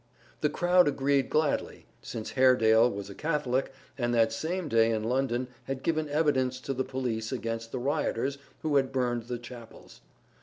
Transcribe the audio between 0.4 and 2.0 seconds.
crowd agreed gladly,